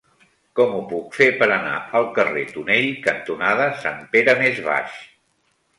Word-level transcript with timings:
Com 0.59 0.71
ho 0.77 0.79
puc 0.93 1.13
fer 1.17 1.27
per 1.43 1.47
anar 1.57 1.75
al 1.99 2.09
carrer 2.17 2.47
Tonell 2.55 2.91
cantonada 3.09 3.71
Sant 3.87 4.05
Pere 4.17 4.39
Més 4.45 4.61
Baix? 4.73 5.03